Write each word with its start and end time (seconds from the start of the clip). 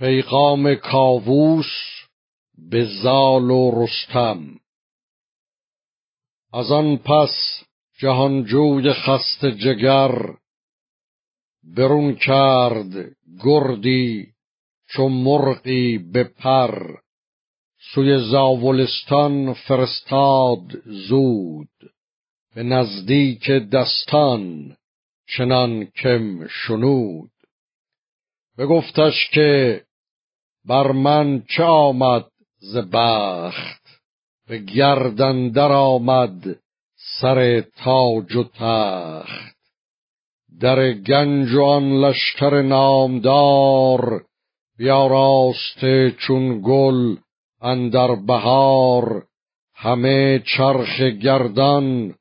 پیغام 0.00 0.74
کاووس 0.74 1.66
به 2.70 2.84
زال 3.02 3.50
و 3.50 3.82
رستم. 3.82 4.60
از 6.52 6.72
آن 6.72 6.96
پس 6.96 7.62
جهانجوی 7.98 8.92
خست 8.92 9.46
جگر 9.46 10.12
برون 11.76 12.14
کرد 12.16 13.16
گردی 13.44 14.26
چو 14.88 15.08
مرغی 15.08 15.98
به 15.98 16.24
پر. 16.24 16.96
سوی 17.94 18.30
زاولستان 18.30 19.54
فرستاد 19.54 20.82
زود 20.84 21.92
به 22.54 22.62
نزدیک 22.62 23.50
دستان 23.50 24.76
چنان 25.36 25.84
کم 25.84 26.46
شنود. 26.46 27.30
بگفتش 28.58 29.30
که 29.32 29.82
بر 30.64 30.92
من 30.92 31.42
چه 31.48 31.64
آمد 31.64 32.26
ز 32.58 32.76
بخت؟ 32.76 33.80
به 34.48 34.58
گردن 34.58 35.48
در 35.48 35.72
آمد 35.72 36.58
سر 37.20 37.60
تاج 37.60 38.36
و 38.36 38.44
تخت. 38.44 39.56
در 40.60 40.92
گنج 40.92 41.54
و 41.54 41.62
آن 41.62 41.92
لشکر 41.92 42.62
نامدار 42.62 44.24
بیاراسته 44.78 46.14
چون 46.18 46.62
گل 46.64 47.16
اندر 47.60 48.14
بهار. 48.14 49.26
همه 49.74 50.42
چرخ 50.56 51.00
گردان 51.00 52.14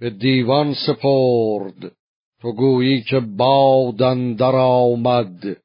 به 0.00 0.10
دیوان 0.10 0.74
سپرد. 0.86 1.92
تو 2.40 2.52
گویی 2.52 3.02
که 3.02 3.20
باد 3.20 4.02
اندر 4.02 4.56
آمد 4.56 5.56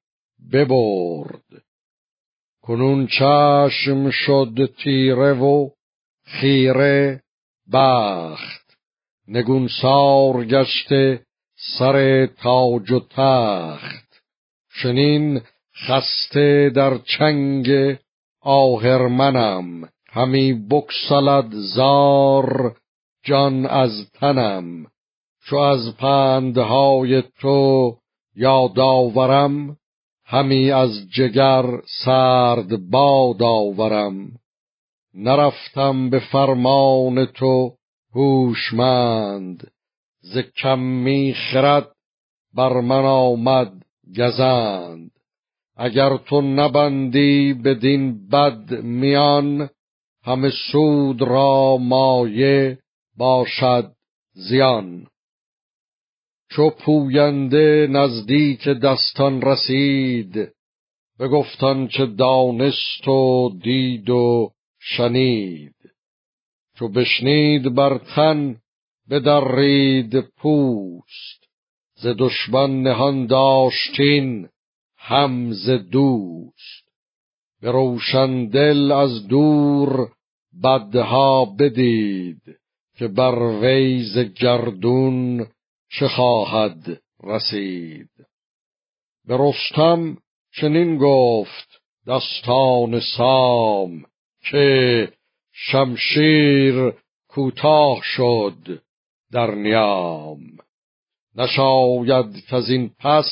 ببرد. 0.54 1.67
کنون 2.68 3.08
چشم 3.08 4.10
شد 4.10 4.70
تیره 4.84 5.34
و 5.34 5.70
خیره 6.26 7.22
بخت. 7.74 8.78
نگونسار 9.28 10.46
گشته 10.46 11.22
سر 11.80 12.26
تاج 12.26 12.92
و 12.92 13.00
تخت. 13.00 14.22
چنین 14.82 15.42
خسته 15.88 16.72
در 16.76 16.98
چنگ 16.98 17.98
آهرمنم. 18.42 19.90
همی 20.10 20.54
بکسلد 20.70 21.52
زار 21.52 22.76
جان 23.24 23.66
از 23.66 24.12
تنم. 24.14 24.86
چو 25.46 25.56
از 25.56 25.98
پندهای 25.98 27.24
تو 27.40 27.96
یادآورم 28.36 29.78
همی 30.30 30.72
از 30.72 30.90
جگر 31.10 31.66
سرد 32.06 32.90
باد 32.90 33.44
آورم. 33.44 34.32
نرفتم 35.14 36.10
به 36.10 36.20
فرمان 36.20 37.26
تو 37.26 37.74
هوشمند. 38.16 39.72
ز 40.22 40.38
کمی 40.38 41.34
خرد 41.34 41.88
بر 42.54 42.82
من 42.82 43.06
آمد 43.06 43.74
گزند. 44.18 45.12
اگر 45.76 46.18
تو 46.18 46.42
نبندی 46.42 47.54
بدین 47.54 48.30
بد 48.30 48.72
میان 48.72 49.70
همه 50.24 50.52
سود 50.72 51.22
را 51.22 51.78
مایه 51.78 52.78
باشد 53.18 53.92
زیان. 54.34 55.08
چو 56.50 56.70
پوینده 56.70 57.88
نزدیک 57.92 58.68
دستان 58.68 59.42
رسید 59.42 60.50
بگفتان 61.20 61.88
چه 61.88 62.06
دانست 62.06 63.08
و 63.08 63.50
دید 63.64 64.10
و 64.10 64.52
شنید. 64.80 65.76
چو 66.76 66.88
بشنید 66.90 67.76
بر 67.76 67.98
تن 67.98 68.58
بدرید 69.10 70.20
پوست 70.20 71.48
ز 71.96 72.08
دشمن 72.20 72.82
نهان 72.82 73.26
داشتین 73.26 74.48
هم 74.98 75.52
ز 75.52 75.70
دوست. 75.70 76.88
به 77.62 77.72
روشن 77.72 78.46
دل 78.46 78.92
از 78.92 79.28
دور 79.28 80.10
بدها 80.64 81.46
بدید 81.46 82.42
که 82.98 83.08
بر 83.08 83.60
ویز 83.62 84.18
گردون 84.18 85.48
چه 85.90 86.08
خواهد 86.08 87.02
رسید. 87.24 88.10
به 89.26 89.38
رستم 89.40 90.18
چنین 90.62 90.98
گفت 90.98 91.82
دستان 92.08 93.00
سام 93.18 94.06
که 94.42 95.12
شمشیر 95.52 96.94
کوتاه 97.28 98.00
شد 98.04 98.84
در 99.32 99.56
نیام. 99.56 100.40
نشاید 101.36 102.44
از 102.50 102.70
این 102.70 102.92
پس 103.00 103.30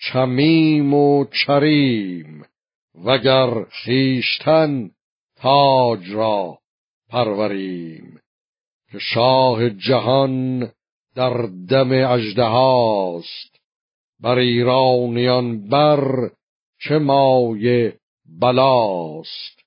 چمیم 0.00 0.94
و 0.94 1.24
چریم 1.24 2.44
وگر 3.04 3.64
خیشتن 3.64 4.90
تاج 5.36 6.10
را 6.10 6.58
پروریم. 7.08 8.20
که 8.92 8.98
شاه 8.98 9.70
جهان 9.70 10.72
در 11.14 11.48
دم 11.68 11.92
اژدهاست 11.92 13.60
بر 14.20 14.38
ایرانیان 14.38 15.68
بر 15.68 16.30
چه 16.80 16.98
مایه 16.98 17.98
بلاست. 18.40 19.64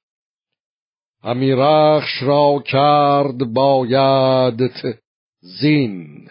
همی 1.23 1.51
رخش 1.51 2.23
را 2.23 2.63
کرد 2.65 3.53
بایدت 3.53 4.99
زین. 5.39 6.29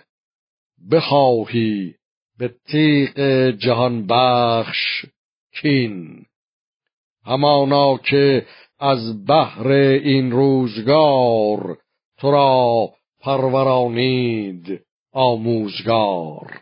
بخواهی 0.90 1.94
به 2.38 2.54
تیغ 2.66 3.20
جهان 3.50 4.06
بخش 4.06 5.06
کین. 5.60 6.26
همانا 7.24 7.98
که 7.98 8.46
از 8.78 9.26
بحر 9.26 9.68
این 9.68 10.30
روزگار 10.30 11.78
تو 12.18 12.30
را 12.30 12.88
پرورانید. 13.20 14.85
آموزگار. 15.16 16.60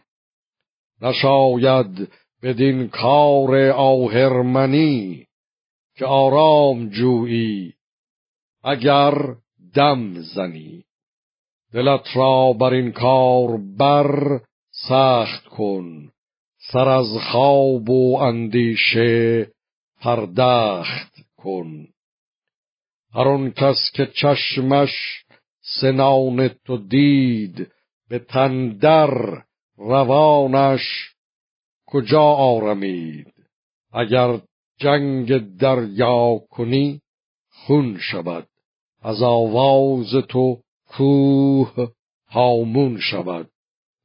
نشاید 1.02 2.12
بدین 2.42 2.88
کار 2.88 3.70
آهرمنی 3.70 5.26
که 5.96 6.06
آرام 6.06 6.88
جویی 6.88 7.72
اگر 8.64 9.14
دم 9.74 10.20
زنی. 10.20 10.84
دلت 11.72 12.16
را 12.16 12.52
بر 12.52 12.72
این 12.74 12.92
کار 12.92 13.56
بر 13.78 14.40
سخت 14.88 15.44
کن 15.44 16.10
سر 16.72 16.88
از 16.88 17.06
خواب 17.32 17.90
و 17.90 18.16
اندیشه 18.16 19.50
پردخت 20.00 21.14
کن. 21.36 21.86
هر 23.14 23.50
کس 23.50 23.90
که 23.94 24.06
چشمش 24.06 25.24
سنان 25.80 26.48
تو 26.48 26.76
دید 26.76 27.73
به 28.08 28.18
تندر 28.18 29.42
روانش 29.76 31.14
کجا 31.86 32.22
آرمید؟ 32.22 33.34
اگر 33.92 34.40
جنگ 34.78 35.56
دریا 35.56 36.38
کنی 36.50 37.00
خون 37.50 37.98
شود. 37.98 38.48
از 39.02 39.22
آواز 39.22 40.14
تو 40.28 40.60
کوه 40.88 41.88
هامون 42.28 43.00
شود. 43.00 43.50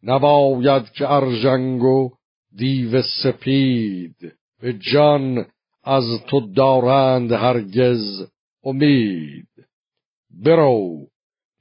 نباید 0.03 0.91
که 0.91 1.11
ارژنگ 1.11 1.83
و 1.83 2.09
دیو 2.55 3.01
سپید 3.23 4.33
به 4.61 4.73
جان 4.73 5.45
از 5.83 6.05
تو 6.27 6.53
دارند 6.53 7.31
هرگز 7.31 8.27
امید. 8.63 9.47
برو. 10.29 11.07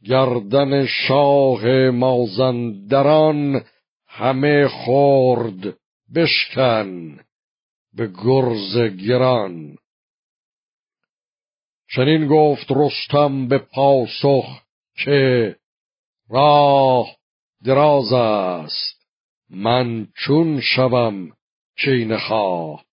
گردن 0.05 0.87
شاه 0.87 1.91
مازندران 1.91 3.65
همه 4.07 4.69
خورد 4.69 5.79
بشکن 6.15 7.21
به 7.93 8.07
گرز 8.07 8.79
گران. 9.09 9.77
چنین 11.91 12.29
گفت 12.29 12.67
رستم 12.71 13.49
به 13.49 13.59
پاسخ 13.59 14.63
که 15.05 15.57
راه 16.31 17.17
دراز 17.65 18.13
است. 18.13 18.99
من 19.51 20.09
چون 20.17 20.61
شوم 20.61 21.33
چین 21.77 22.17
خواه. 22.17 22.88